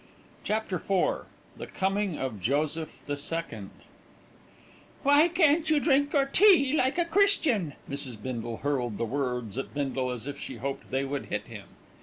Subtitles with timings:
[0.43, 1.27] CHAPTER IV
[1.57, 3.69] THE COMING OF JOSEPH THE SECOND
[5.03, 8.19] "Why can't you drink your tea like a Christian?" Mrs.
[8.19, 11.67] Bindle hurled the words at Bindle as if she hoped they would hit him.